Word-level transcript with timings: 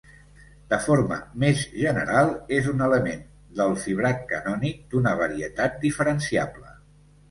De 0.69 0.79
forma 0.85 1.17
més 1.43 1.61
general, 1.83 2.33
és 2.61 2.71
un 2.73 2.83
element 2.87 3.23
del 3.63 3.79
fibrat 3.87 4.27
canònic 4.35 4.85
d'una 4.97 5.17
varietat 5.25 5.83
diferenciable. 5.89 6.79